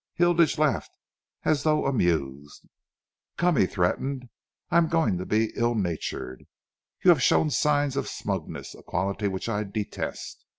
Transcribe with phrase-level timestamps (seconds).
[0.15, 0.97] Hilditch laughed
[1.45, 2.65] as though amused.
[3.37, 4.29] "Come," he threatened,
[4.71, 6.45] "I am going to be ill natured.
[7.03, 10.43] You have shown signs of smugness, a quality which I detest.